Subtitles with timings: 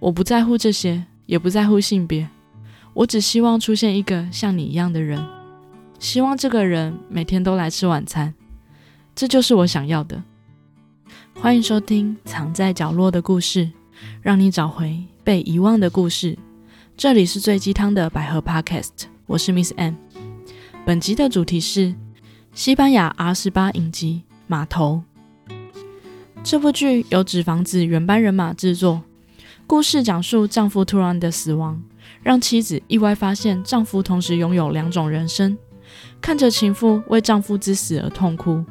[0.00, 2.28] 我不在乎这些，也不在乎性别，
[2.92, 5.24] 我只希望出现一个像你一样的人，
[5.98, 8.34] 希望这个人每天都来吃晚餐，
[9.14, 10.22] 这就是我想要的。
[11.40, 13.64] 欢迎收听《藏在角落的故事》，
[14.20, 16.38] 让你找回被遗忘的故事。
[16.96, 19.94] 这里是最鸡汤的百合 Podcast，我是 Miss M。
[20.84, 21.94] 本集的主题是
[22.52, 25.02] 西班牙 R 十八影集《码头》。
[26.42, 29.02] 这部剧由纸房子原班人马制作。
[29.66, 31.82] 故事讲述丈夫突然的死亡，
[32.22, 35.56] 让妻子意外发现丈夫同时拥有两种人生。
[36.20, 38.62] 看着情妇为丈夫之死而痛哭，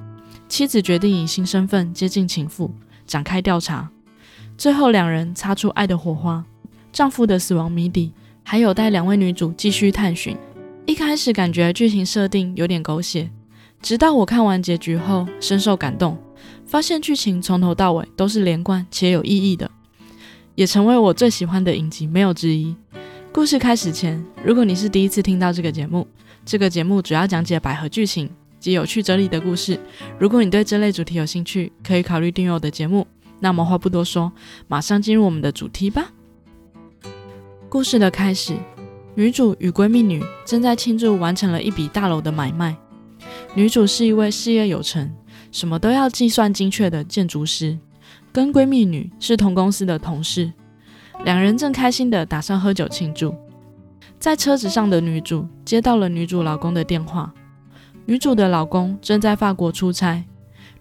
[0.47, 2.71] 妻子决定以新身份接近情妇，
[3.07, 3.89] 展开调查。
[4.55, 6.45] 最后，两人擦出爱的火花。
[6.91, 8.13] 丈夫的死亡谜底
[8.43, 10.37] 还有待两位女主继续探寻。
[10.85, 13.31] 一开始感觉剧情设定有点狗血，
[13.81, 16.15] 直到我看完结局后深受感动，
[16.67, 19.71] 发现剧情从头到尾都是连贯且有意义的。
[20.55, 22.75] 也成为我最喜欢的影集，没有之一。
[23.31, 26.07] 故事开始前，如果你是第一次听到这个节目，
[26.45, 28.29] 这个节目主要讲解百合剧情
[28.59, 29.79] 及有趣哲理的故事。
[30.19, 33.07] 如果你对这类主题有兴趣，可以考虑订阅我的节目。
[33.39, 34.31] 那么话不多说，
[34.67, 36.11] 马上进入我们的主题吧。
[37.67, 38.53] 故事的开始，
[39.15, 42.75] 女主与闺蜜女正在庆祝完成了一笔大楼的买卖。
[43.55, 45.11] 女主是一位事业有成、
[45.51, 47.77] 什么都要计算精确的建筑师。
[48.33, 50.51] 跟闺蜜女是同公司的同事，
[51.23, 53.35] 两人正开心的打算喝酒庆祝。
[54.19, 57.31] 在车子上的女主接到了女主老公的电话，
[58.07, 60.23] 女主的老公正在法国出差。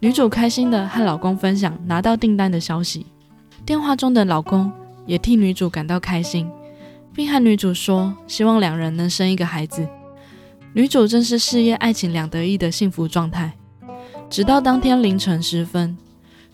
[0.01, 3.05] 女主开心的和老公分享拿到订单的消息，
[3.67, 4.73] 电话中的老公
[5.05, 6.51] 也替女主感到开心，
[7.13, 9.87] 并和女主说希望两人能生一个孩子。
[10.73, 13.53] 女主正是事业爱情两得意的幸福状态，
[14.31, 15.99] 直到当天凌晨时分。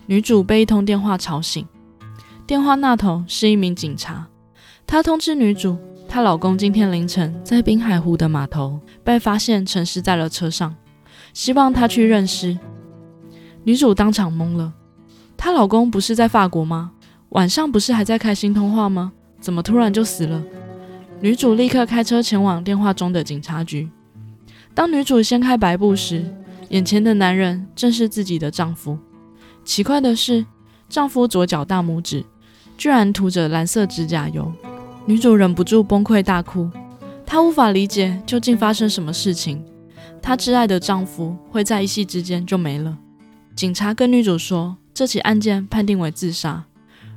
[0.09, 1.63] 女主被一通电话吵醒，
[2.47, 4.25] 电话那头是一名警察，
[4.87, 10.75] 他通知女主，她老公今天凌晨在滨海湖的码头被发现沉尸在了车上，
[11.31, 12.57] 希望她去认尸。
[13.63, 14.73] 女主当场懵了，
[15.37, 16.89] 她老公不是在法国吗？
[17.29, 19.11] 晚上不是还在开心通话吗？
[19.39, 20.43] 怎么突然就死了？
[21.21, 23.87] 女主立刻开车前往电话中的警察局。
[24.73, 26.25] 当女主掀开白布时，
[26.69, 28.97] 眼前的男人正是自己的丈夫。
[29.63, 30.45] 奇怪的是，
[30.89, 32.25] 丈夫左脚大拇指
[32.77, 34.51] 居然涂着蓝色指甲油。
[35.05, 36.69] 女主忍不住崩溃大哭，
[37.25, 39.63] 她无法理解究竟发生什么事情。
[40.21, 42.97] 她挚爱的丈夫会在一夕之间就没了。
[43.55, 46.65] 警察跟女主说，这起案件判定为自杀，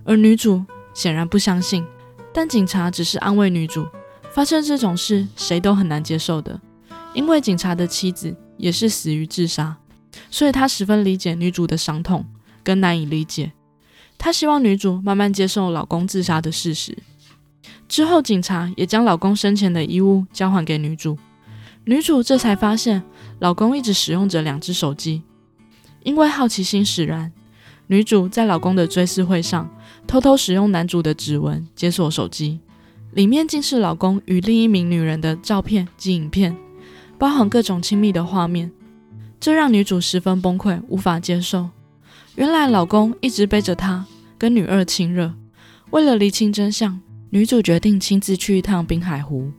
[0.04, 0.64] 而女主
[0.94, 1.84] 显然不相信。
[2.32, 3.86] 但警察只是安慰女主，
[4.30, 6.58] 发生这种事谁都很难接受的，
[7.12, 9.76] 因为警察的妻子也是死于自杀。
[10.30, 12.24] 所以他十分理解女主的伤痛，
[12.62, 13.52] 跟难以理解。
[14.18, 16.96] 他希望女主慢慢接受老公自杀的事实。
[17.88, 21.18] 之后，警察也将老公生前的衣物交还给女主。
[21.84, 23.02] 女主这才发现，
[23.40, 25.22] 老公一直使用着两只手机。
[26.04, 27.32] 因为好奇心使然，
[27.88, 29.68] 女主在老公的追思会上
[30.06, 32.60] 偷偷使用男主的指纹解锁手机，
[33.12, 36.56] 里面竟是老公与另一名女人的照片及影片，
[37.18, 38.70] 包含各种亲密的画面。
[39.42, 41.68] 这让女主十分崩溃，无法接受。
[42.36, 44.06] 原来老公一直背着她
[44.38, 45.34] 跟女二亲热。
[45.90, 49.50] 为了厘清真相，女主决定亲自去一趟滨海湖。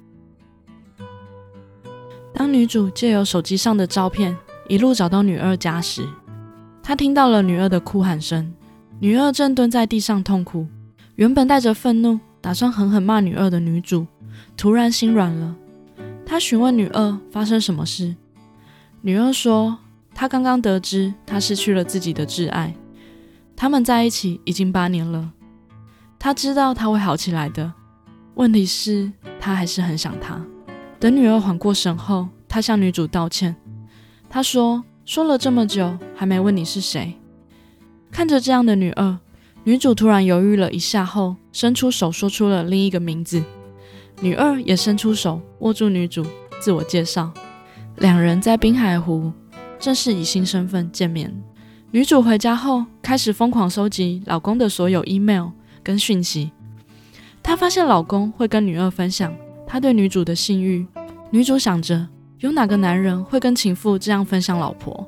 [2.33, 4.37] 当女主借由手机上的照片
[4.69, 6.07] 一路找到女二家时，
[6.81, 8.53] 她听到了女二的哭喊声。
[9.01, 10.65] 女二正蹲在地上痛哭。
[11.15, 14.07] 原本带着愤怒，打算狠狠骂女二的女主，
[14.55, 15.53] 突然心软了。
[16.25, 18.15] 她询问女二发生什么事。
[19.05, 19.79] 女二说
[20.15, 22.73] ：“她刚刚得知她失去了自己的挚爱，
[23.53, 25.29] 他们在一起已经八年了。
[26.17, 27.73] 她知道他会好起来的，
[28.35, 29.11] 问题是
[29.41, 30.41] 她还是很想他。”
[31.01, 33.53] 等女儿缓过神后，她向女主道歉。
[34.29, 37.19] 她说：“说了这么久，还没问你是谁。”
[38.09, 39.19] 看着这样的女二，
[39.65, 43.43] 女主突然犹豫了一下后，伸出手说出了另一个名字。
[44.21, 46.25] 女二也伸出手握住女主，
[46.61, 47.33] 自我介绍。
[47.97, 49.31] 两人在滨海湖
[49.79, 51.33] 正式以新身份见面。
[51.91, 55.49] 女主回家后开始疯狂收集老公的所有 email
[55.83, 56.51] 跟讯息。
[57.43, 59.33] 她发现老公会跟女二分享
[59.67, 60.85] 他对女主的性欲。
[61.29, 62.07] 女主想着，
[62.39, 65.07] 有哪个男人会跟情妇这样分享老婆？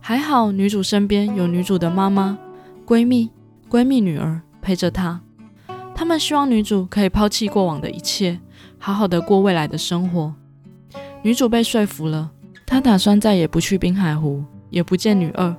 [0.00, 2.38] 还好女主身边有女主的妈妈、
[2.86, 3.30] 闺蜜、
[3.70, 5.20] 闺蜜女儿陪着她。
[5.94, 8.40] 他们希望女主可以抛弃过往的一切，
[8.78, 10.34] 好好的过未来的生活。
[11.24, 12.30] 女主被说服了，
[12.66, 15.56] 她打算再也不去滨海湖，也不见女二。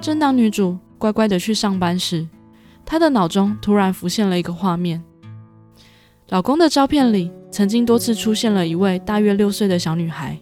[0.00, 2.28] 正当女主乖乖的去上班时，
[2.86, 5.02] 她的脑中突然浮现了一个画面：
[6.28, 10.38] 老公的照片里曾经多次出现了一位大约六岁的小女孩。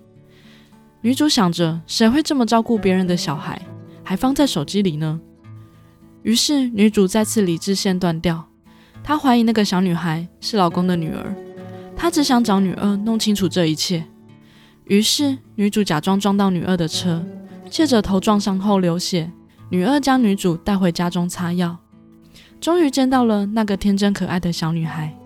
[1.00, 3.58] 女主想着，谁会这么照顾别人的小孩，
[4.04, 5.18] 还放在手机里呢？
[6.24, 8.50] 于是，女主再次理智线断掉。
[9.02, 11.34] 她怀疑那个小女孩是老公的女儿，
[11.96, 14.04] 她只想找女二弄清楚这一切。
[14.84, 17.24] 于是，女主假装撞到女二的车，
[17.70, 19.30] 借着头撞伤后流血，
[19.70, 21.78] 女二将女主带回家中擦药。
[22.60, 25.16] 终于见到了那个天真可爱的小女孩，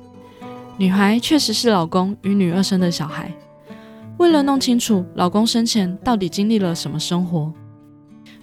[0.79, 3.32] 女孩确实是老公与女二生的小孩。
[4.19, 7.52] 为了弄清楚老公生前到底经历了什么生活，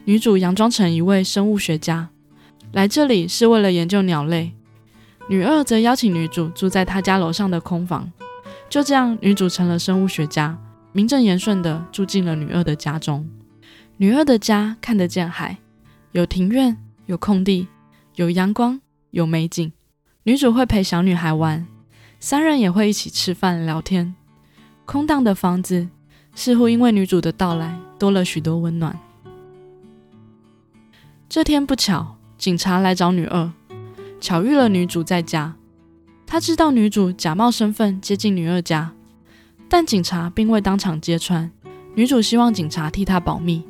[0.06, 2.10] 女主佯装成一位生物学家，
[2.72, 4.54] 来这里是为了研究鸟类。
[5.30, 8.12] 女二则邀请女主住在她家楼上的空房。
[8.70, 10.58] 就这样，女主成了生物学家，
[10.94, 13.28] 名正言顺地住进了女二的家中。
[13.98, 15.58] 女二的家看得见海，
[16.12, 17.68] 有庭院，有空地，
[18.16, 18.80] 有阳光，
[19.12, 19.72] 有美景。
[20.24, 21.68] 女主会陪小女孩玩，
[22.20, 24.16] 三人也会一起吃饭聊天。
[24.86, 25.90] 空荡的房子
[26.36, 28.98] 似乎因为女主的到来多了许多温暖。
[31.28, 33.52] 这天不巧，警察来找女二，
[34.22, 35.56] 巧遇了女主在家。
[36.26, 38.94] 他知道女主假冒身份接近女二家，
[39.74, 41.50] 但警察并未当场揭穿。
[41.96, 43.64] 女主希望警察替她保密，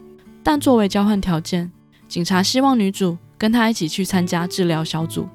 [0.44, 1.72] 但作为交换条件，
[2.10, 5.30] 警察希望女主跟他一起去参加治疗小组。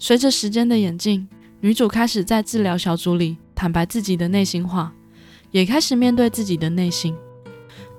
[0.00, 1.28] 随着时间的演进，
[1.60, 4.92] 女主开始在治疗小组里坦白自己的内心话。
[5.52, 7.14] 也开始面对自己的内心，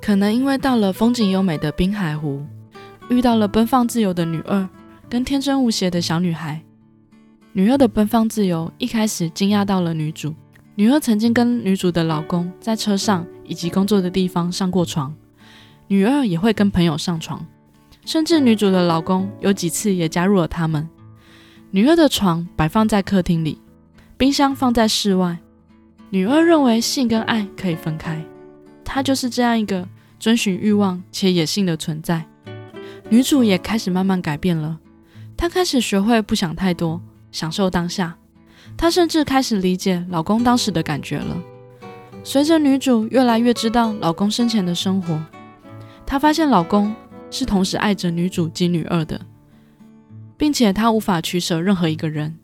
[0.02, 2.44] 可能因为到了风景优美的滨海湖，
[3.10, 4.68] 遇到了奔放自由的女二
[5.10, 6.62] 跟天真无邪的小女孩。
[7.54, 10.36] 女二的奔放自由一开始惊讶到了女主。
[10.76, 15.14] 女二曾经跟女主的老公在车上以及工作的地方上过床，
[15.88, 17.46] 女二也会跟朋友上床，
[18.06, 20.90] 甚至女主的老公有几次也加入了他们。
[21.70, 23.62] 女二的床摆放在客厅里，
[24.18, 25.38] 冰箱放在室外。
[26.10, 28.24] 女二认为性跟爱可以分开，
[28.84, 29.88] 她就是这样一个
[30.20, 32.26] 遵循欲望且野性的存在。
[33.10, 34.80] 女主也开始慢慢改变了，
[35.38, 37.00] 她开始学会不想太多，
[37.32, 38.18] 享受当下。
[38.78, 41.38] 她甚至开始理解老公当时的感觉了。
[42.24, 45.22] 随着女主越来越知道老公生前的生活，
[46.06, 46.94] 她发现老公
[47.30, 49.20] 是同时爱着女主及女二的，
[50.38, 52.38] 并且她无法取舍任何一个人，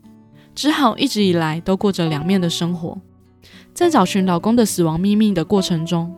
[0.54, 2.98] 只好一直以来都过着两面的生活。
[3.72, 6.14] 在找寻老公的死亡秘密的过程中，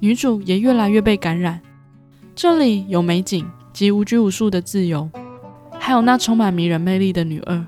[0.00, 1.60] 女主也越来越被感染。
[2.34, 5.08] 这里有美景及无拘无束的自由，
[5.78, 7.64] 还有那充满迷人魅力的女二，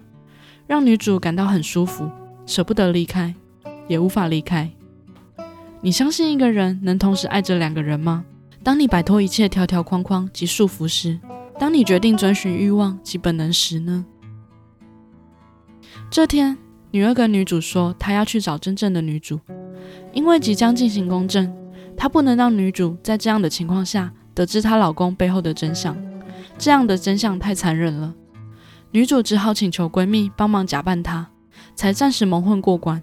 [0.69, 2.09] 让女主感到很舒服，
[2.47, 3.35] 舍不得离开，
[3.88, 4.70] 也无法离开。
[5.81, 8.25] 你相信一个人能同时爱着两个人吗？
[8.62, 11.19] 当你摆脱一切条条框框及束缚时，
[11.59, 14.05] 当你决定遵循欲望及本能时呢？
[16.11, 16.56] 这天。
[16.91, 19.38] 女二跟女主说，她要去找真正的女主，
[20.14, 21.55] 因为即将进行公证，
[21.99, 25.94] 她不能让女主在这样的情况下得知她老公背后的真相，
[26.56, 28.14] 这样的真相太残忍了。
[28.90, 31.26] 女主只好请求闺蜜帮忙假扮她，
[31.75, 33.02] 才暂时蒙混过关。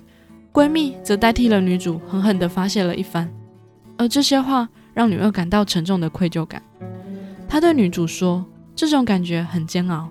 [0.51, 3.31] 闺蜜则代替了女主，狠狠地发泄了一番，
[3.97, 6.63] 而这些话让女二感到沉重的愧疚感。
[7.47, 8.43] 她对女主说，
[8.75, 10.09] 这种感觉很煎熬。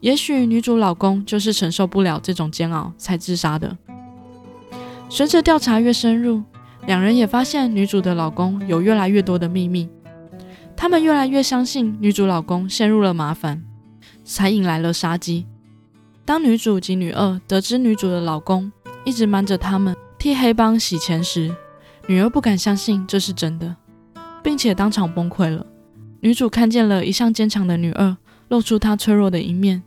[0.00, 3.76] 也许女主老公就是承受不了这种煎熬才自杀的。
[5.08, 6.42] 随着调查越深入，
[6.86, 9.88] 两人也发现女主的老公有越来越多的秘密。
[10.76, 13.62] 他们越来越相信女主老公陷入了麻烦，
[14.24, 15.46] 才引来了杀机。
[16.24, 18.70] 当女主及女二得知女主的老公
[19.04, 21.54] 一直瞒着他们替黑帮洗钱时，
[22.06, 23.76] 女儿不敢相信这是真的，
[24.42, 25.66] 并且当场崩溃了。
[26.20, 28.16] 女主看见了一向坚强的女二，
[28.48, 29.82] 露出她脆弱的一面。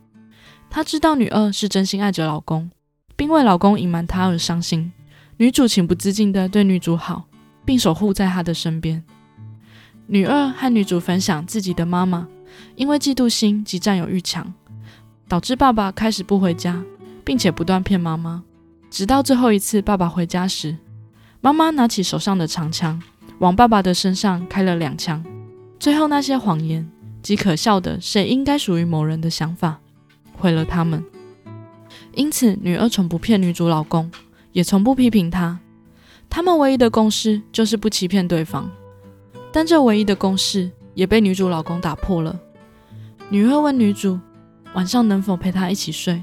[0.68, 2.70] 她知道女二是真心爱着老公，
[3.16, 4.92] 并为老公隐瞒她而伤心。
[5.38, 7.24] 女主情不自禁地对女主好，
[7.64, 9.02] 并守护在她的身边。
[10.06, 12.28] 女二和女主分享自己的妈妈，
[12.74, 14.52] 因为嫉妒心及占有欲强，
[15.28, 16.82] 导致爸爸开始不回家，
[17.24, 18.42] 并且不断骗妈妈。
[18.90, 20.76] 直到最后一次爸爸回家时，
[21.40, 23.02] 妈妈拿起手上的长枪，
[23.38, 25.24] 往爸爸的身上开了两枪。
[25.78, 26.90] 最后那些谎言
[27.22, 29.78] 及可笑的“谁应该属于某人”的想法。
[30.38, 31.02] 毁了他们，
[32.14, 34.10] 因此女二从不骗女主老公，
[34.52, 35.58] 也从不批评他。
[36.28, 38.70] 他们唯一的共识就是不欺骗对方，
[39.50, 42.38] 但这唯一的共识也被女主老公打破了。
[43.28, 44.20] 女二问女主
[44.74, 46.22] 晚上能否陪她一起睡，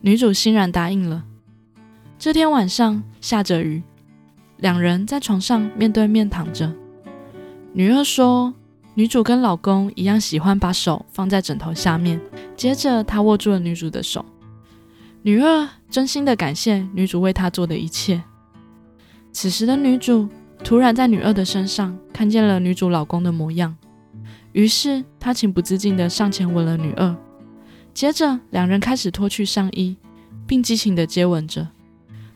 [0.00, 1.24] 女主欣然答应了。
[2.18, 3.82] 这天晚上下着雨，
[4.56, 6.72] 两人在床上面对面躺着。
[7.74, 8.54] 女二说
[8.94, 12.18] ：“女主跟老公一样喜欢把手放在枕头下面，
[12.56, 14.24] 接着她握住了女主的手。
[15.20, 18.22] 女二真心的感谢女主为她做的一切。
[19.30, 20.28] 此时的女主
[20.62, 23.76] 突然在女二的身上看见了女主老公的模样，
[24.54, 27.14] 于是他情不自禁的上前吻了女二。
[27.92, 29.96] 接着两人开始脱去上衣，
[30.46, 31.68] 并激情的接吻着。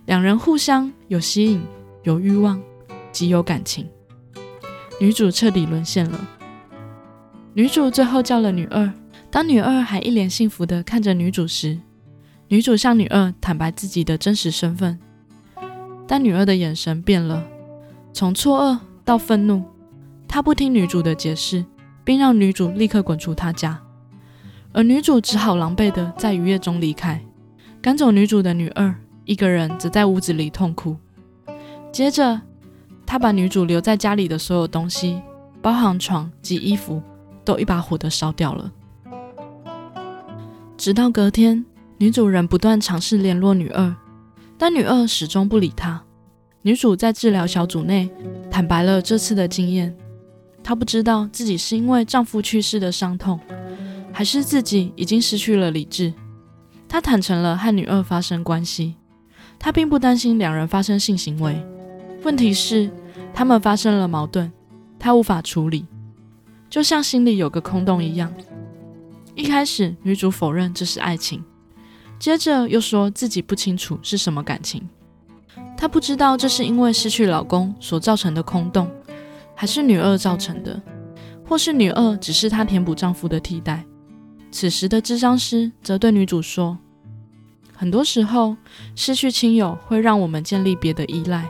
[0.07, 1.63] 两人互相有吸引，
[2.03, 2.61] 有欲望，
[3.13, 3.89] 极有感情。
[5.01, 6.29] 女主彻底沦陷了。
[7.55, 8.93] 女主最后叫了女二。
[9.31, 11.79] 当女二还一脸幸福的看着女主时，
[12.49, 14.99] 女主向女二坦白自己的真实身份。
[16.07, 17.47] 但女二的眼神变了，
[18.13, 19.63] 从错愕到愤怒。
[20.27, 21.65] 她不听女主的解释，
[22.09, 23.79] 并让女主立刻滚出她家。
[24.73, 27.23] 而女主只好狼狈的在愉悦中离开，
[27.83, 28.95] 赶走女主的女二
[29.27, 30.97] 一个人则在屋子里痛哭。
[31.93, 32.41] 接着，
[33.05, 35.21] 她把女主留在家里的所有东西，
[35.61, 37.03] 包含床及衣服。
[37.45, 38.71] 都一把火的烧掉了。
[40.77, 41.65] 直到隔天，
[41.97, 43.95] 女主人不断尝试联络女二，
[44.59, 46.03] 但女二始终不理她。
[46.61, 48.11] 女主在治疗小组内
[48.51, 49.97] 坦白了这次的经验。
[50.63, 53.41] 她不知道自己是因为丈夫去世的伤痛，
[54.13, 56.13] 还是自己已经失去了理智。
[56.89, 58.95] 她坦诚了和女二发生关系。
[59.59, 61.61] 她并不担心两人发生性行为，
[62.23, 62.91] 问题是
[63.35, 64.53] 他们发生了矛盾，
[64.99, 65.87] 她无法处理。
[66.71, 68.33] 就像心里有个空洞一样。
[69.35, 71.43] 一开始，女主否认这是爱情，
[72.19, 74.89] 接着又说自己不清楚是什么感情。
[75.77, 78.91] 她不知道这是因为失去老公所造成的空洞，
[79.61, 80.81] 还是女二造成的，
[81.45, 83.85] 或是女二只是她填补丈夫的替代。
[84.53, 86.79] 此时的智商师则对女主说
[87.75, 88.57] ：“很多时候，
[88.95, 91.45] 失去亲友会让我们建立别的依赖，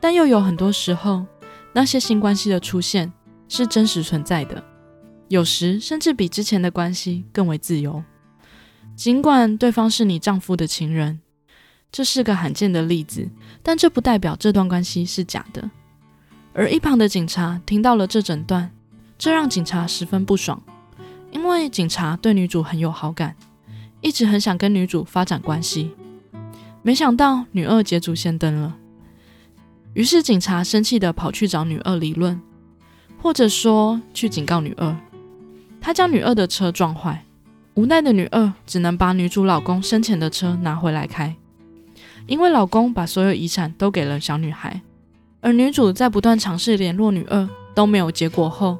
[0.00, 1.26] 但又有很多时候，
[1.74, 3.12] 那些新关系的出现。”
[3.50, 4.62] 是真实存在的，
[5.28, 8.04] 有时甚至比之前的关系更为自由。
[8.94, 11.20] 尽管对方是你丈夫的情人，
[11.90, 13.26] 这是个罕见的例子，
[13.62, 15.70] 但这不代表这段关系是假的。
[16.58, 18.68] 而一旁的警察听到了这整段，
[19.16, 20.60] 这让警察十分不爽，
[21.30, 23.36] 因为警察对女主很有好感，
[24.00, 25.92] 一直很想跟女主发展关系。
[26.82, 28.76] 没想到女二捷足先登了，
[29.94, 32.40] 于是警察生气的跑去找女二理论。
[33.22, 34.96] 或者说去警告女二，
[35.80, 37.24] 他将女二的车撞坏，
[37.74, 41.36] 无奈的女二只能把女主老公生前的车拿回来开，
[42.26, 44.82] 因为老公把所有遗产都给了小女孩，
[45.48, 48.76] 而女主在不断尝试联络女二都没有结果后，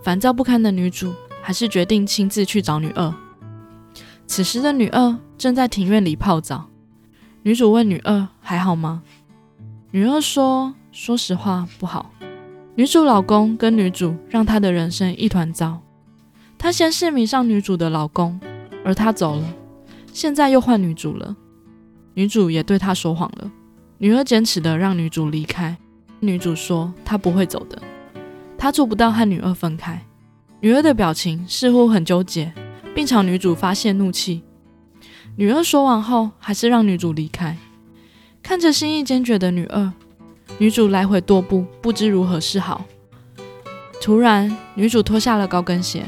[0.00, 3.12] 烦躁不堪的女主还是决定亲自去找女二。
[4.28, 6.70] 此时的女二正在庭院里泡澡，
[7.42, 9.02] 女主问女二还好吗？
[9.90, 12.12] 女二说：“说实话，不好。”
[12.76, 15.82] 女主老公跟女主让她的人生一团糟。
[16.56, 18.38] 她先是迷上女主的老公，
[18.84, 19.42] 而他走了，
[20.12, 21.34] 现在又换女主了。
[22.14, 23.50] 女主也对他说谎了。
[23.98, 25.76] 女儿坚持的让女主离开。
[26.26, 27.80] 女主说她不会走的，
[28.56, 30.04] 她做不到和女二分开。
[30.60, 32.52] 女二的表情似乎很纠结，
[32.94, 34.42] 并朝女主发泄怒气。
[35.36, 37.56] 女二说完后，还是让女主离开。
[38.42, 39.92] 看着心意坚决的女二。
[40.58, 42.84] 女主来回踱步，不知如何是好。
[44.00, 46.04] 突然，女主脱下了高跟鞋，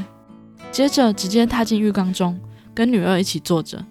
[0.71, 2.39] 接着直接踏进浴缸中，
[2.73, 3.83] 跟女二一起坐着。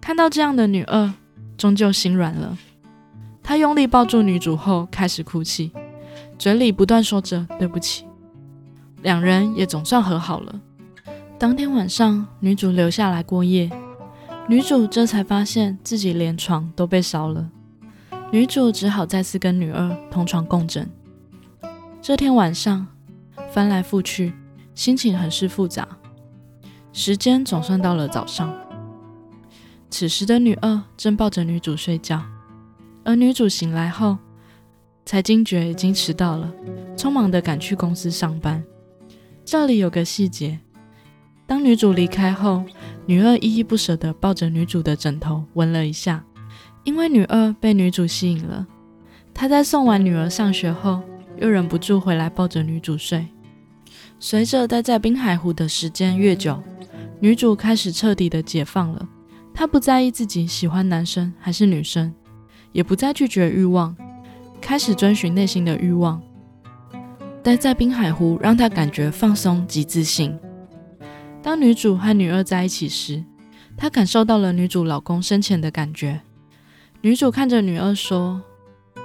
[0.00, 1.12] 看到这样的女二，
[1.56, 2.58] 终究心软了。
[3.44, 5.70] 他用力抱住女主后，开始哭泣，
[6.38, 8.06] 嘴里不断说着“对不起”。
[9.02, 10.60] 两人也总算和好了。
[11.38, 13.70] 当天晚上，女主留下来过夜，
[14.48, 17.50] 女主这才发现自己连床都被烧了。
[18.32, 20.90] 女主只好再次跟女二同床共枕。
[22.00, 22.86] 这天晚上，
[23.52, 24.32] 翻来覆去，
[24.74, 25.86] 心情很是复杂。
[26.94, 28.50] 时间总算到了早上，
[29.90, 32.22] 此时的女二正抱着女主睡觉，
[33.04, 34.16] 而女主醒来后，
[35.04, 36.52] 才惊觉已经迟到了，
[36.96, 38.64] 匆忙的赶去公司上班。
[39.44, 40.58] 这里有个细节：
[41.46, 42.64] 当女主离开后，
[43.04, 46.24] 女二依依不舍地抱着女主的枕头，闻了一下。
[46.84, 48.66] 因为女二被女主吸引了，
[49.32, 51.02] 她在送完女儿上学后，
[51.38, 53.26] 又忍不住回来抱着女主睡。
[54.18, 56.62] 随着待在滨海湖的时间越久，
[57.20, 59.08] 女主开始彻底的解放了。
[59.52, 62.12] 她不在意自己喜欢男生还是女生，
[62.74, 63.96] 也不再拒绝欲望，
[64.60, 66.20] 开始遵循内心的欲望。
[67.40, 70.36] 待在滨海湖让她感觉放松及自信。
[71.40, 73.24] 当女主和女二在一起时，
[73.76, 76.20] 她感受到了女主老公生前的感觉。
[77.00, 78.42] 女主看着女二说：“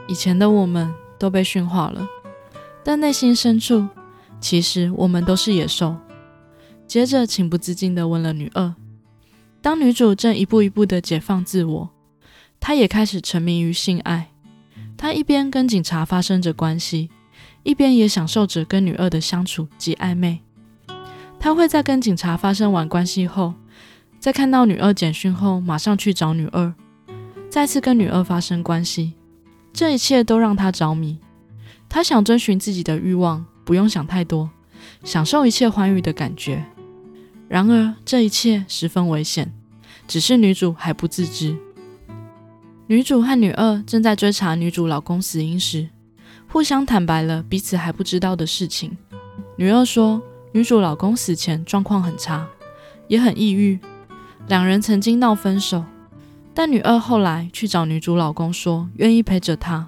[0.09, 2.07] 以前的我们都被驯化了，
[2.83, 3.87] 但内心深处
[4.39, 5.95] 其实我们都是野兽。
[6.87, 8.73] 接着情不自禁地问了女二。
[9.61, 11.89] 当女主正一步一步地解放自我，
[12.59, 14.29] 他也开始沉迷于性爱。
[14.97, 17.09] 他一边跟警察发生着关系，
[17.63, 20.41] 一边也享受着跟女二的相处及暧昧。
[21.39, 23.53] 他会在跟警察发生完关系后，
[24.19, 26.73] 在看到女二简讯后，马上去找女二，
[27.49, 29.13] 再次跟女二发生关系。
[29.71, 31.17] 这一切都让他着迷。
[31.87, 34.49] 他想遵循自己的欲望，不用想太多，
[35.03, 36.65] 享受一切欢愉的感觉。
[37.47, 39.53] 然而，这一切十分危险，
[40.07, 41.57] 只是女主还不自知。
[42.89, 45.89] 女主和女二正在追查女主老公死因时，
[46.51, 48.97] 互相坦白了彼此还不知道的事情。
[49.57, 50.19] 女二说，
[50.53, 52.47] 女主老公死前状况很差，
[53.07, 53.79] 也很抑郁，
[54.47, 55.85] 两人曾经闹分手。
[56.55, 59.87] 但女二后来去找女主老公说，愿意陪着她。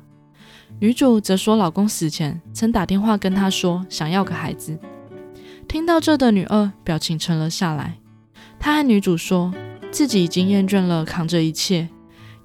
[0.77, 4.77] 女主则说，老公死前曾打电话跟她说，想要个孩子。
[5.67, 7.97] 听到这的女二表情沉了下来。
[8.59, 9.51] 她和女主说
[9.89, 11.89] 自己已经厌倦了扛着一切，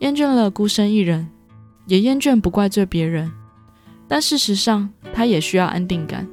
[0.01, 1.29] 厌倦了孤身一人，
[1.87, 3.31] 也厌倦不怪罪别人。
[4.09, 6.27] 但事实上，他也需要安定感。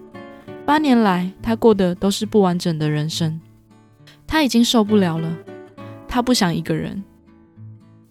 [0.65, 3.39] 八年来，他过的都是不完整的人生。
[4.27, 5.35] 他已经受不了了，
[6.07, 7.03] 他不想一个人。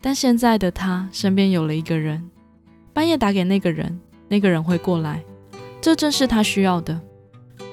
[0.00, 2.30] 但现在的他身边有了一个人，
[2.92, 5.23] 半夜打给那个人，那个人会过来，
[5.80, 7.00] 这正是他需要的。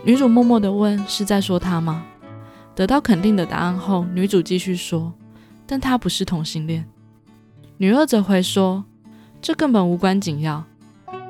[0.04, 2.06] 女主默默地问：“是在说他吗？”
[2.76, 5.14] 得到肯定的答案后，女主继续说
[5.66, 6.88] ：“但他不是同性恋。”
[7.82, 8.84] 女二则回说
[9.42, 10.66] ：“这根本无关紧要。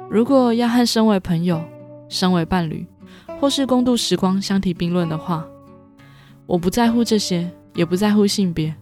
[0.09, 1.63] 如果要和身为朋友、
[2.09, 2.87] 身为伴侣，
[3.39, 5.45] 或是共度时光相提并论的话，
[6.47, 8.73] 我不在乎这些，也不在乎性别。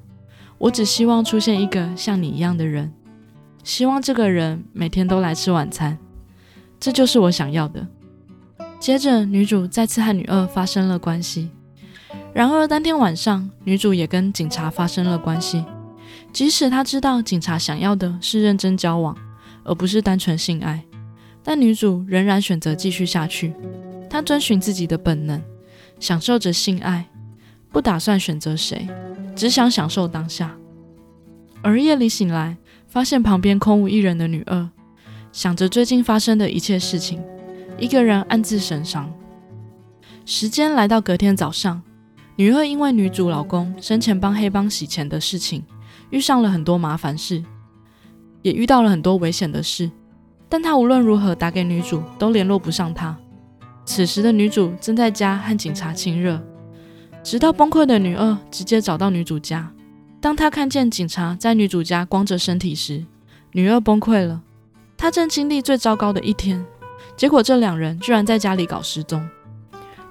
[0.57, 2.93] 我只希望出现一个像你一样的人，
[3.65, 5.97] 希望这个人每天都来吃晚餐，
[6.79, 7.85] 这就是我想要的。”
[8.79, 11.49] 接着，女主再次和女二发生了关系。
[12.31, 15.65] 然而，当天晚上，女主也跟警察发生了关系。
[16.37, 19.17] 即使他知道警察想要的是认真交往，
[19.63, 20.85] 而不是单纯性爱，
[21.41, 23.55] 但女主仍然选择继续下去。
[24.07, 25.41] 她遵循自己的本能，
[25.99, 27.07] 享受着性爱，
[27.71, 28.87] 不打算选择谁，
[29.35, 30.55] 只想享受当下。
[31.63, 34.69] 而夜里醒来，发现旁边空无一人的女二，
[35.31, 37.19] 想着最近发生的一切事情。
[37.79, 39.11] 一个人暗自神伤。
[40.23, 41.81] 时间来到隔天早上，
[42.35, 45.63] 女二因为女主老公生前帮黑帮洗钱的事情，
[46.09, 47.43] 遇上了很多麻烦事，
[48.41, 49.89] 也遇到了很多危险的事。
[50.49, 53.17] 但她无论如何打给女主，都联络不上她。
[53.85, 56.41] 此时的女主正在家和警察亲热，
[57.23, 59.71] 直到崩溃的女二直接找到女主家。
[60.19, 63.05] 当她看见警察在女主家光着身体时，
[63.51, 64.41] 女二崩溃了。
[64.97, 66.65] 她正经历最糟糕的一天。
[67.15, 69.27] 结果这两人居然在家里搞失踪，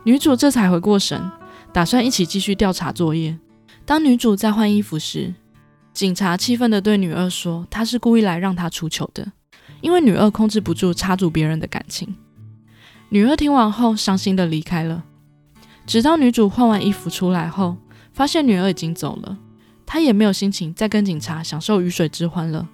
[0.05, 1.31] 女主这才回过神，
[1.73, 3.39] 打算一起继续调查作业。
[3.85, 5.33] 当女主在换衣服时，
[5.97, 9.33] 警察气愤地对女二说：“他是故意来让她出糗的，
[9.81, 12.15] 因为女二控制不住插足别人的感情。”
[13.09, 15.05] 女二听完后伤心地离开了。
[15.87, 17.79] 直到女主换完衣服出来后，
[18.13, 19.39] 发现女儿已经走了，
[19.87, 22.69] 她也没有心情再跟警察享受鱼水之欢了。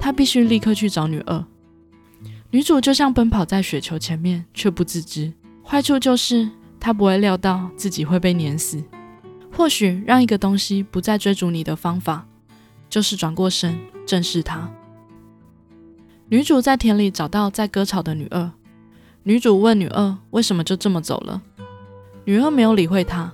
[0.00, 1.44] 她必须立刻去找女二。
[2.50, 5.32] 女主就像奔跑在雪球前面，却不自知。
[5.62, 8.82] 坏处就是她不会料到自己会被碾死。
[9.52, 12.26] 或许让一个东西不再追逐你的方法，
[12.88, 14.70] 就是转过身正视它。
[16.28, 18.50] 女主在田里找到在割草的女二。
[19.22, 21.42] 女主问女二为什么就这么走了。
[22.24, 23.32] 女二没有理会她。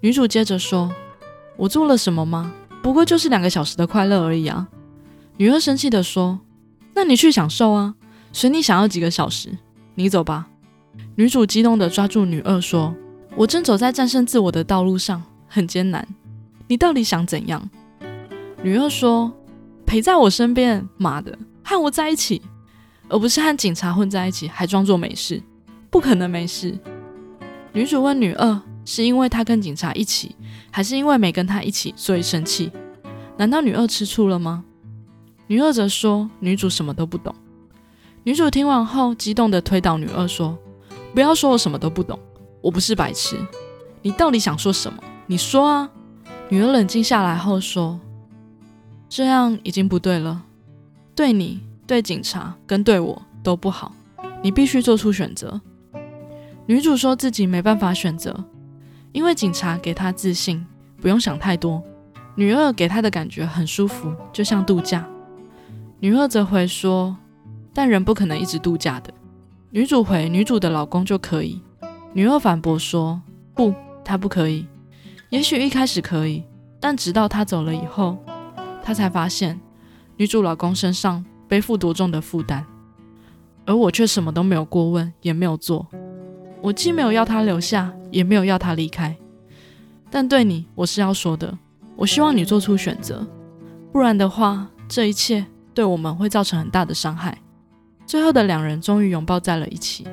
[0.00, 0.92] 女主接着说
[1.56, 2.52] ：“我做了什么吗？
[2.82, 4.68] 不过就是两个小时的快乐而已啊。”
[5.38, 6.40] 女二生气地说
[6.94, 7.94] ：“那你去享受啊。”
[8.32, 9.56] 随你想要几个小时，
[9.94, 10.48] 你走吧。
[11.16, 12.94] 女主激动地抓住女二说
[13.36, 16.06] ：“我正走在战胜自我的道路上，很艰难。
[16.66, 17.70] 你到底想怎样？”
[18.62, 19.32] 女二说
[19.84, 22.40] ：“陪在我身边，妈的，和我在一起，
[23.08, 25.42] 而不是和警察混在一起，还装作没事。
[25.90, 26.78] 不可能没事。”
[27.74, 30.36] 女主问女二：“是因为她跟警察一起，
[30.70, 32.70] 还是因为没跟他一起，所以生气？
[33.36, 34.64] 难道女二吃醋了吗？”
[35.48, 37.34] 女二则说：“女主什么都不懂。”
[38.22, 40.56] 女主听完后，激动地推倒女二，说
[41.12, 42.16] ：“不要说我什么都不懂，
[42.60, 43.36] 我不是白痴。
[44.02, 45.02] 你到底想说什么？
[45.26, 45.90] 你说啊！”
[46.48, 47.98] 女儿冷静下来后说
[49.14, 50.42] ：“这样已经不对了，
[51.14, 53.94] 对你、对警察跟对我都不好。
[54.42, 55.60] 你必须做出选择。”
[56.64, 58.34] 女主说自己没办法选择，
[59.12, 60.64] 因为警察给她自信，
[60.98, 61.82] 不用想太多；
[62.36, 65.06] 女二给她的感觉很舒服，就像度假。
[66.00, 67.14] 女二则回说。
[67.74, 69.12] 但人不可能一直度假的。
[69.70, 71.60] 女主回女主的老公就可以，
[72.12, 73.20] 女二反驳说
[73.54, 74.66] ：“不，他不可以。
[75.30, 76.44] 也许一开始可以，
[76.78, 78.18] 但直到他走了以后，
[78.82, 79.60] 他才发现
[80.16, 82.64] 女主老公身上背负多重的负担，
[83.64, 85.86] 而我却什么都没有过问，也没有做。
[86.60, 89.16] 我既没有要他留下，也没有要他离开。
[90.10, 91.56] 但对你，我是要说的。
[91.96, 93.26] 我希望你做出选择，
[93.92, 97.38] 不然的话，这一切对我们会造成很大的伤害。”
[98.04, 100.06] 最后的两人终于拥抱在了一起。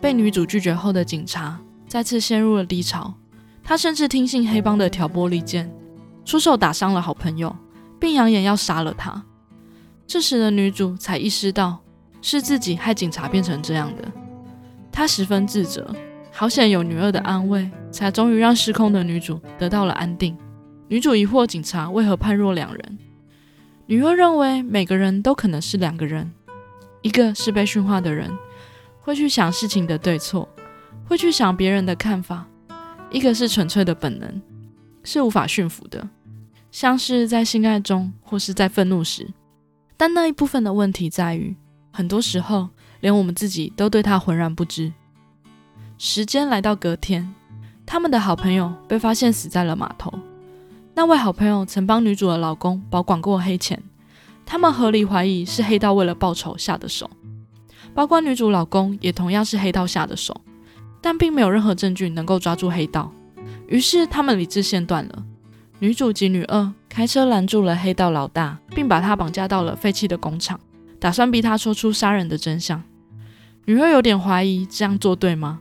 [0.00, 3.14] 被女主拒绝后的警察再次陷入了低潮，
[3.62, 5.70] 他甚至听信黑帮的挑拨离间，
[6.26, 7.54] 出手打伤了好朋友，
[8.00, 9.24] 并扬言要杀了他。
[10.08, 11.78] 这时的女主才意识到
[12.20, 14.12] 是自己害警察变成这样的，
[14.90, 15.94] 她十分自责。
[16.32, 20.36] 好险有女二的安慰，才终于让失控的女主得到了安定。
[20.88, 22.98] 女主疑惑警察为何判若两人。
[23.86, 26.30] 女二认为每个人都可能是两个人，
[27.02, 28.30] 一个是被驯化的人，
[29.00, 30.48] 会去想事情的对错，
[31.04, 32.44] 会去想别人的看法；
[33.10, 34.42] 一个是纯粹的本能，
[35.04, 36.06] 是无法驯服的，
[36.78, 39.26] 像是在性爱中或是在愤怒时。
[39.96, 41.56] 但那一部分的问题在于，
[41.90, 42.68] 很多时候
[43.00, 44.92] 连我们自己都对他浑然不知。
[45.96, 47.34] 时间来到隔天，
[47.86, 50.12] 他们的好朋友被发现死在了码头。
[50.92, 53.82] 那位好朋友曾帮女主的老公保管过黑钱，
[54.44, 57.08] 他们合理怀疑是黑道为了报仇下的手，
[57.94, 60.38] 包括女主老公也同样是黑道下的手，
[61.00, 63.10] 但并没有任何证据能够抓住黑道，
[63.66, 65.24] 于是他们理智线断了。
[65.78, 70.58] 女主及女二开车拦住了黑道老大，并把他绑架到了废弃的工厂，
[70.98, 72.82] 打算逼他说出杀人的真相。
[73.64, 75.60] 女二有点怀疑这样做对吗？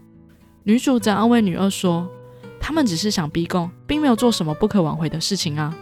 [0.64, 2.10] 女主则安慰女二说。
[2.68, 5.78] 他们只是想逼供，并没有做什么不可挽回的事情啊！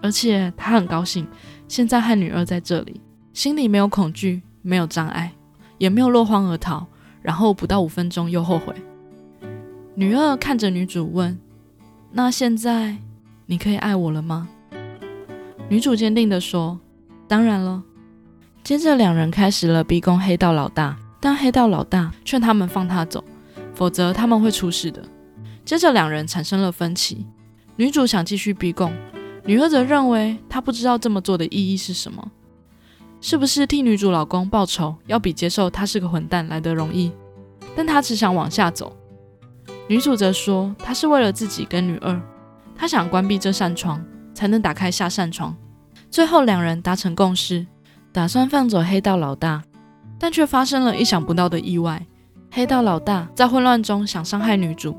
[0.00, 1.28] 而且他很高兴，
[1.68, 2.98] 现在和女二在这里，
[3.34, 5.30] 心里没有恐惧，没有障碍，
[5.76, 6.86] 也没有落荒而逃，
[7.20, 8.74] 然后不到五分钟又后悔。
[9.94, 11.38] 女二看着女主问
[12.10, 12.96] ：“那现在
[13.50, 14.46] 你可以爱我了吗？”
[15.68, 16.78] 女主坚定地说
[17.26, 17.82] ：“当然了。”
[18.62, 23.24] 接着两人开始了逼供黑道老大，但黑道老大劝他们放他走，
[23.74, 25.02] 否则他们会出事的。
[25.64, 27.26] 接着两人产生了分歧，
[27.76, 28.92] 女主想继续逼供，
[29.44, 32.30] 女二则认为她不知道这么做的意义是什么，
[33.20, 37.10] 是不是替女主老公报仇要比接受他是个混蛋来得容易？
[37.74, 38.94] 但她只想往下走。
[39.86, 42.20] 女主则说她是为了自己跟女二，
[42.78, 45.54] 他想关闭这扇窗，才能打开下扇窗。
[46.08, 47.66] 最后两人达成共识，
[48.12, 49.62] 打算放走黑道老大，
[50.16, 52.06] 但却发生了意想不到的意外，
[52.52, 54.96] 黑道老大在混乱中想伤害女主。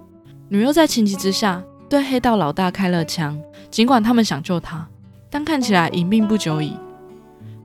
[0.50, 3.40] 女二在情急之下对黑道老大开了枪，
[3.72, 4.86] 尽管他们想救他，
[5.30, 6.76] 但看起来已命不久矣。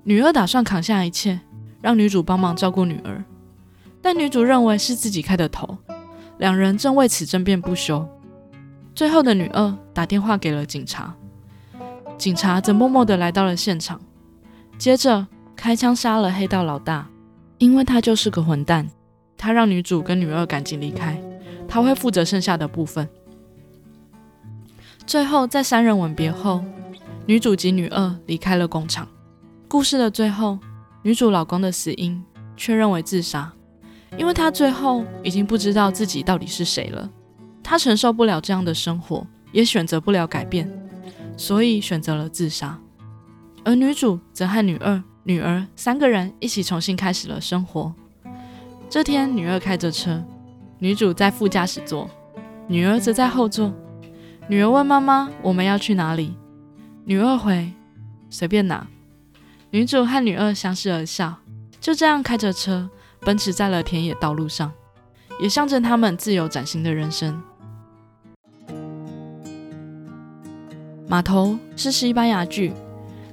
[0.05, 1.41] 女二打算扛下一切，
[1.83, 3.25] 让女主帮忙照顾女儿，
[4.01, 5.77] 但女主认为是自己开的头，
[6.39, 8.09] 两人正为此争辩不休。
[8.95, 11.15] 最后的女二打电话给了警察，
[12.17, 14.01] 警察则默默地来到了现场，
[14.79, 15.27] 接着
[15.57, 17.09] 开枪杀了黑道老大，
[17.59, 18.89] 因为他就是个混蛋。
[19.37, 21.21] 他让女主跟女二赶紧离开。
[21.67, 23.09] 他会负责剩下的部分。
[25.07, 26.63] 最后，在三人吻别后，
[27.27, 29.09] 女主及女二离开了工厂。
[29.67, 30.59] 故事的最后，
[31.03, 32.23] 女主老公的死因
[32.57, 33.53] 却认为自杀，
[34.17, 37.11] 因为他最后已经不知道自己到底是谁了。
[37.65, 40.71] 他承受不了这样的生活，也选择不了改变，
[41.37, 42.79] 所以选择了自杀。
[43.65, 47.93] 而女主则和女二、女儿三个人一起重新开始了生活。
[48.91, 50.23] 这天，女二开着车。
[50.79, 52.11] 女主在副驾驶座，
[52.69, 53.73] 女儿则在后座。
[54.49, 56.37] 女儿问妈妈：“我们要去哪里？”
[57.07, 57.73] 女二回
[58.29, 58.87] ：“随便哪。”
[59.71, 61.35] 女主和女二相视而笑，
[61.81, 64.71] 就这样开着车奔驰在了田野道路上，
[65.41, 67.41] 也象征他们自由崭新的人生。
[71.15, 72.73] 码头是西班牙剧，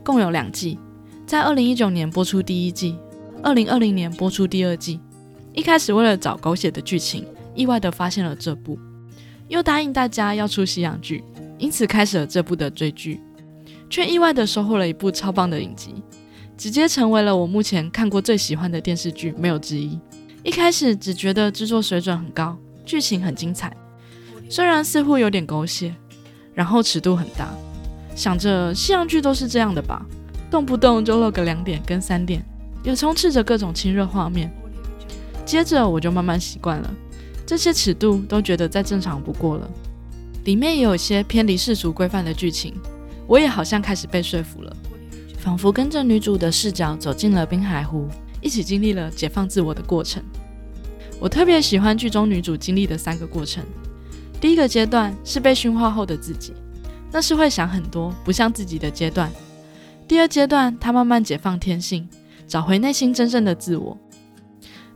[0.04, 0.78] 共有两季，
[1.26, 2.96] 在二零一九年播出第一季，
[3.42, 5.00] 二零二零年播出第二季。
[5.52, 7.26] 一开始为了找狗血的剧情。
[7.56, 8.78] 意外的发现了这部，
[9.48, 11.24] 又答应大家要出西洋剧，
[11.58, 13.20] 因此开始了这部的追剧，
[13.90, 16.04] 却意外的收获了一部超棒的影集，
[16.56, 20.00] 直接成为了我目前看过最喜欢的电视剧，没有之一。
[20.44, 23.76] 一开始只觉得制作水准很高，剧情很精彩，
[24.48, 25.96] 虽然似乎有点狗血，
[26.54, 27.50] 然后尺度很大，
[28.16, 30.06] 想着西洋剧都是这样的吧，
[30.50, 32.44] 动不动就露个两点跟三点，
[32.84, 34.52] 也充斥着各种亲热画面。
[35.46, 36.94] 接着我就慢慢习惯了。
[37.46, 39.70] 这些尺度都觉得再正常不过了，
[40.46, 42.74] 里面也有些偏离世俗规范的剧情，
[43.28, 44.76] 我也好像开始被说服了，
[45.40, 48.08] 仿佛跟着女主的视角走进了滨海湖，
[48.40, 50.24] 一起经历了解放自我的过程。
[51.20, 53.64] 我特别喜欢剧中女主经历的三个过程。
[54.40, 56.54] 第一个阶段是被驯化后的自己，
[57.12, 59.30] 那是会想很多、不像自己的阶段。
[60.08, 62.08] 第二阶段，她慢慢解放天性，
[62.48, 63.98] 找回内心真正的自我。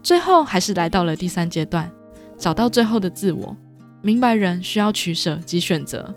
[0.02, 1.92] 最后，还是来到了第三阶段，
[2.38, 3.56] 找到最后的自我，
[4.02, 6.14] 明白人需要取舍及选择，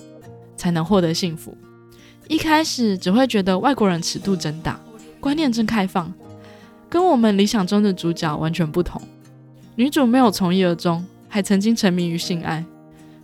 [0.57, 1.57] 才能获得幸福。
[2.29, 4.79] 一开始只会觉得外国人尺度真大，
[5.21, 6.13] 观念真开放，
[6.89, 9.01] 跟我们理想中的主角完全不同。
[9.75, 12.65] 女主没有从一而终，还曾经沉迷于性爱。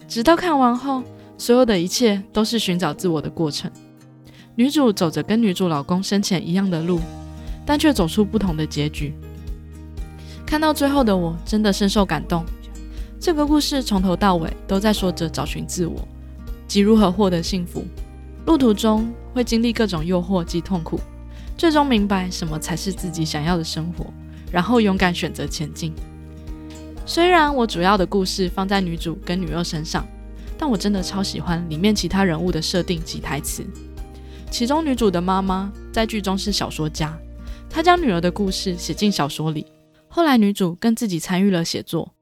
[0.08, 1.02] 直到看完后，
[1.44, 3.70] 所有的一切都是寻找自我的过程。
[4.54, 6.98] 女主走着跟女主老公生前一样的路，
[7.66, 9.12] 但却走出不同的结局。
[10.46, 12.46] 看到最后的我，真的深受感动。
[13.20, 16.08] 这个故事从头到尾都在说着找寻自我
[16.66, 17.84] 及如何获得幸福。
[18.46, 20.98] 路途中会经历各种诱惑及痛苦，
[21.58, 24.06] 最终明白什么才是自己想要的生活，
[24.50, 25.92] 然后勇敢选择前进。
[27.04, 30.06] 虽然我主要的故事放在女主跟女二身上，
[30.58, 33.64] 但我真的超喜欢里面其他人物的设定及台词。
[34.50, 37.16] 其中女主的妈妈在剧中是小说家，
[37.68, 39.66] 她将女儿的故事写进小说里。
[40.08, 42.14] 后来女主更自己参与了写作，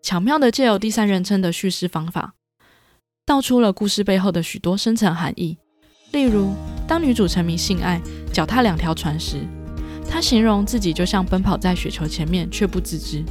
[0.00, 2.32] 巧妙的借由第三人称的叙事方法，
[3.26, 5.58] 道出了故事背后的许多深层含义。
[6.12, 6.54] 例如，
[6.88, 8.00] 当女主沉迷性爱、
[8.32, 9.40] 脚踏两条船时，
[10.08, 13.22] 她形容自己就像奔跑在雪球前面却不自知。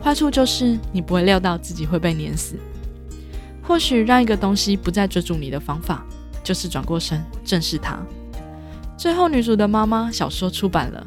[0.00, 2.54] 坏处就是你不会料到自己会被碾死。
[3.70, 6.04] 或许让一个东西不再追逐你的方法，
[6.42, 7.96] 就是转过身正视它。
[8.98, 11.06] 最后，女主的妈妈小说出版了，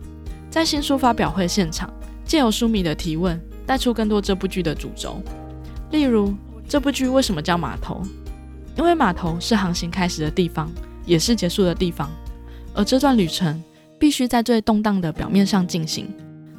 [0.50, 5.22] 在新书发表会现场，借由书迷的提问，带出更多这部剧的主轴。
[5.92, 6.34] 例如，
[6.66, 8.02] 这部剧为什么叫码头？
[8.78, 10.72] 因为码头是航行开始的地方，
[11.06, 12.10] 也是结束的地方。
[12.74, 13.62] 而这段旅程
[14.00, 16.08] 必须在最动荡的表面上进行，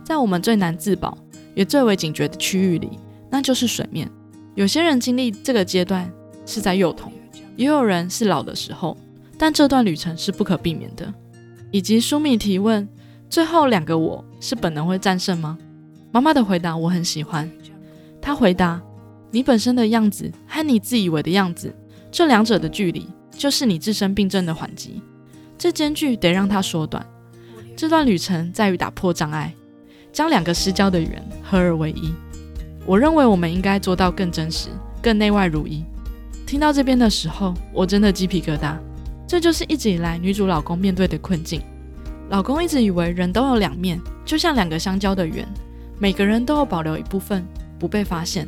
[0.04, 1.16] 在我们最难自保。
[1.54, 2.98] 也最为警觉的区域里，
[3.30, 4.06] 那就是水面。
[4.54, 6.10] 有些人经历这个阶段
[6.46, 7.12] 是在幼童，
[7.56, 8.96] 也有人是老的时候，
[9.36, 11.12] 但这段旅程是不可避免的。
[11.70, 12.88] 以及书迷提问：
[13.28, 15.58] 最后两个我是本能会战胜吗？
[16.12, 17.50] 妈妈的回答我很喜欢。
[18.20, 18.80] 她回答：
[19.30, 21.74] 你本身的样子和你自以为的样子，
[22.12, 25.02] 这两者的距离就是你自身病症的缓急。
[25.58, 27.04] 这间距得让它缩短。
[27.76, 29.52] 这段旅程在于打破障碍。
[30.12, 32.14] 将两个失焦的圆合二为一，
[32.86, 34.68] 我认为我们应该做到更真实、
[35.02, 35.82] 更内外如一。
[36.46, 38.76] 听到这边的时候，我真的鸡皮疙瘩。
[39.26, 41.62] 这就是一直以来女主老公面对的困境。
[42.28, 45.48] 老公一直以为人都有两面，就像两个相交的圆，
[45.98, 47.44] 每个人都有保留一部分
[47.78, 48.46] 不被发现。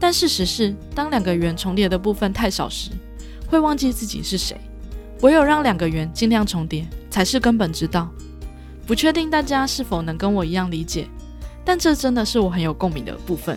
[0.00, 2.90] 但事实是，当两个圆重叠的部分太少时，
[3.46, 4.56] 会忘记自己是谁。
[5.22, 8.10] 唯有让两个圆尽量重叠，才是根本之道。
[8.86, 11.06] 不确定大家是否能跟我一样理解，
[11.70, 13.56] 但这真的是我很有共鸣的部分。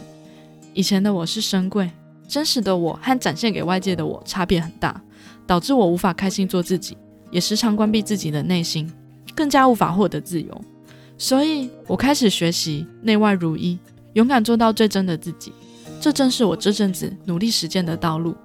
[0.75, 1.89] 以前的我是深贵，
[2.27, 5.01] 真实的我和展现给外界的我差别很大，
[5.47, 6.95] 导致我无法开心做自己，
[7.31, 8.87] 也时常关闭自己的内心，
[9.33, 10.61] 更加无法获得自由。
[11.17, 13.79] 所以我开始学习内外如一，
[14.13, 15.51] 勇敢做到最真的自己。
[15.99, 18.35] 这正是我这阵子努力实践的道路。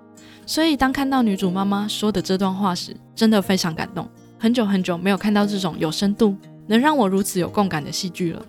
[0.47, 4.09] 所以当看到女主妈妈说的这段话时，真的非常感动。
[4.39, 6.35] 很久很久没有看到这种有深度。
[6.67, 8.43] 能让我如此有共感的戏剧了。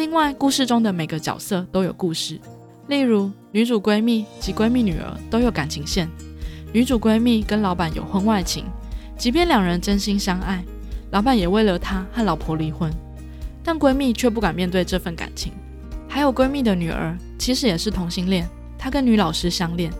[0.00, 2.40] 另外，故事中的每个角色都有故事，
[2.86, 6.08] 例如女主闺蜜及闺蜜女儿都有感情线。
[6.72, 8.64] 女主闺蜜跟老板有婚外情，
[9.18, 10.64] 即便两人真心相爱，
[11.10, 12.90] 老板也为了她和老婆离婚，
[13.62, 15.52] 但闺蜜却不敢面对这份感情。
[16.08, 19.92] 还有闺蜜的女儿其实也是同性恋，她跟女老师相恋，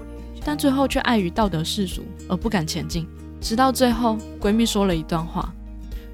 [0.43, 3.07] 但最后却碍于道德世俗而不敢前进。
[3.39, 5.53] 直到最后，闺蜜说了一段话，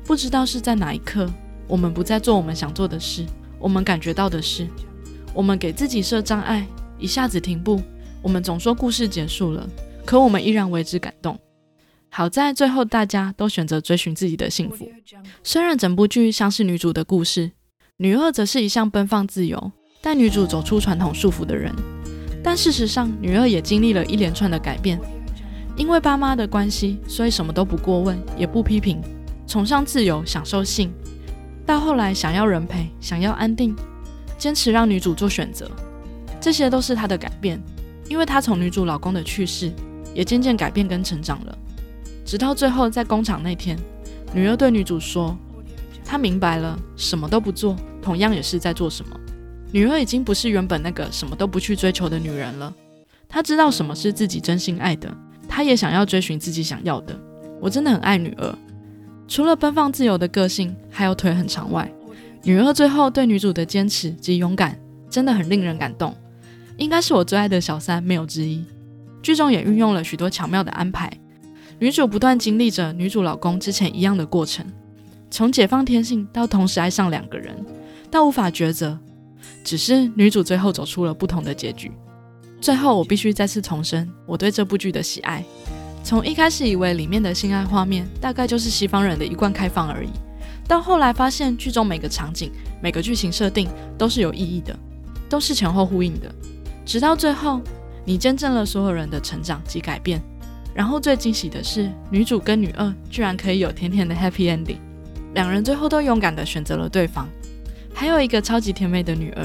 [0.05, 1.31] 不知道是在哪一刻。
[1.68, 3.25] 我们不再做我们想做的事，
[3.59, 4.66] 我们感觉到的是，
[5.35, 6.66] 我们给自己设障碍，
[6.99, 7.81] 一下子停步。
[8.23, 9.69] 我们总说故事结束了，
[10.05, 11.38] 可我们依然为之感动。
[12.09, 14.90] 好在最后大家都选择追寻自己的幸福。
[15.42, 17.53] 虽然整部剧像是女主的故事，
[17.99, 21.75] 女二则是一向奔放自由，带女主走出传统束缚的人。
[22.42, 24.99] 但事实上，女二也经历了一连串的改变，
[25.77, 29.01] 因为爸妈的关系，所以什么都不过问，也不批评，
[29.47, 30.92] 崇尚自由，享受性。
[31.66, 33.74] 到后来，想要人陪，想要安定，
[34.38, 35.68] 坚持让女主做选择，
[36.40, 37.61] 这些都是她的改变。
[38.09, 39.72] 因为她从女主老公的去世，
[40.14, 41.59] 也渐渐改变跟成长了。
[42.24, 43.76] 直到最后，在工厂那天，
[44.33, 45.37] 女儿对女主说
[46.07, 49.18] ：“她明白了，什么都不做，同样也是在做什么。”
[49.72, 52.72] 女儿已经不是原本那个什么都不去追求的女人了。
[53.29, 55.12] 她知道什么是自己真心爱的，
[55.48, 57.18] 她也想要追寻自己想要的。
[57.61, 58.57] 我真的很爱女儿。
[59.28, 61.90] 除了奔放自由的个性，还有腿很长外，
[62.44, 64.78] 女二最后对女主的坚持及勇敢，
[65.10, 66.14] 真的很令人感动，
[66.76, 68.64] 应该是我最爱的小三没有之一。
[69.22, 71.10] 剧中也运用了许多巧妙的安排，
[71.80, 74.64] 女主不断经历着女主老公之前一样的过程，
[75.30, 77.56] 从解放天性到同时爱上两个人，
[78.08, 78.96] 到无法抉择，
[79.64, 81.90] 只是女主最后走出了不同的结局。
[82.60, 85.44] 最后，我必须再次重申我对这部剧的喜爱。
[86.07, 90.11] 从一开始以为里面的性爱画面大概就是西方人的一贯开放而已，
[90.69, 94.79] 到后来发现剧中每个场景、每个剧情设定都是有意义的，
[95.29, 96.33] 都是前后呼应的。
[96.85, 97.61] 直到最后，
[98.05, 100.23] 你见证了所有人的成长及改变。
[100.73, 104.79] 然后最惊喜的是，女主跟女二居然可以有甜甜的 happy ending，
[105.35, 107.27] 两人最后都勇敢的选择了对方，
[107.92, 109.45] 还有一个超级甜美的女儿。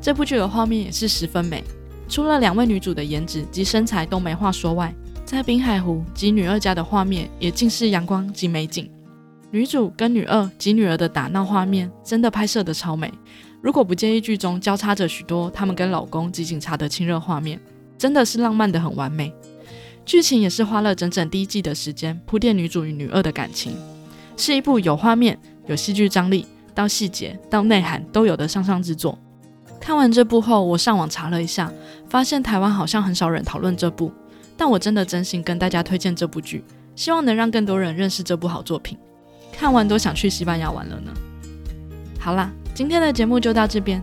[0.00, 1.64] 这部剧的画面也是十分美。
[2.08, 4.94] 除了两位女主的颜值及身材都没话说外，
[5.26, 8.88] 在滨海湖及女二家的画面也尽是阳光及美景。
[9.50, 13.12] 女主跟女二及女儿的打闹画面真的拍摄的超美。
[13.60, 17.60] 如果不介意剧中交叉着许多他们跟老公及警察的亲热画面，
[17.98, 19.34] 真的是浪漫的很完美。
[20.04, 23.76] 剧情也是花了整整第一季的时间铺垫女主与女二的感情，
[24.36, 25.36] 是一部有画面、
[25.66, 29.18] 有戏剧张力，到细节到内涵都有的上上之作。
[29.80, 31.72] 看完这部后，我上网查了一下，
[32.08, 34.12] 发现台湾好像很少人讨论这部，
[34.56, 36.64] 但我真的真心跟大家推荐这部剧，
[36.94, 38.96] 希望能让更多人认识这部好作品。
[39.52, 41.12] 看完都想去西班牙玩了呢。
[42.18, 44.02] 好啦，今天的节目就到这边，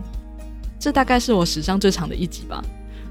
[0.78, 2.62] 这大概是我史上最长的一集吧。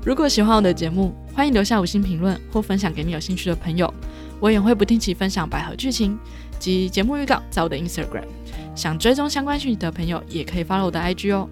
[0.06, 3.94] 如果喜欢我的节目，欢迎留下五星评论或分享给你有兴趣的朋友。
[4.40, 6.20] 我也会不定期分享百合剧情
[6.60, 8.26] 及节目预告在我的 Instagram，
[8.76, 11.48] 想追踪相关讯息的朋友也可以 follow 我的 IG 哦。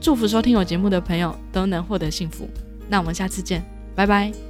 [0.00, 2.48] 祝福收听我节目的朋友都能获得幸福。
[2.88, 3.64] 那我们下次见，
[3.96, 4.45] 拜拜。